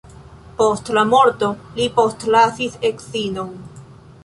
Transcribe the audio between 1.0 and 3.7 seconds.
morto li postlasis edzinon.